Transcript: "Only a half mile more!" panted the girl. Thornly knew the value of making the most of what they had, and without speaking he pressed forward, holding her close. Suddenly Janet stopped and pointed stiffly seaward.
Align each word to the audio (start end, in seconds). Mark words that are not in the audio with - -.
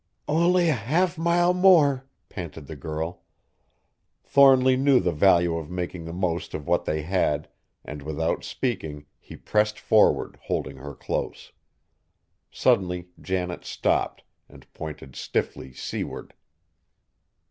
"Only 0.27 0.67
a 0.69 0.73
half 0.73 1.15
mile 1.15 1.53
more!" 1.53 2.07
panted 2.27 2.65
the 2.65 2.75
girl. 2.75 3.21
Thornly 4.23 4.75
knew 4.75 4.99
the 4.99 5.11
value 5.11 5.55
of 5.57 5.69
making 5.69 6.05
the 6.05 6.11
most 6.11 6.55
of 6.55 6.65
what 6.67 6.85
they 6.85 7.03
had, 7.03 7.47
and 7.85 8.01
without 8.01 8.43
speaking 8.43 9.05
he 9.19 9.35
pressed 9.37 9.77
forward, 9.79 10.39
holding 10.45 10.77
her 10.77 10.95
close. 10.95 11.51
Suddenly 12.49 13.09
Janet 13.21 13.63
stopped 13.63 14.23
and 14.49 14.65
pointed 14.73 15.15
stiffly 15.15 15.71
seaward. 15.71 16.33